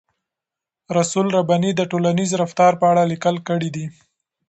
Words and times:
رسول 0.97 1.27
رباني 1.37 1.71
د 1.75 1.81
ټولنیز 1.91 2.31
رفتار 2.41 2.71
په 2.81 2.85
اړه 2.91 3.03
لیکل 3.11 3.35
کړي 3.47 3.69
دي. 3.75 3.85